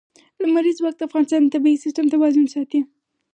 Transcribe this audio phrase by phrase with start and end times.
[0.43, 2.79] لمریز ځواک د افغانستان د طبعي سیسټم توازن ساتي.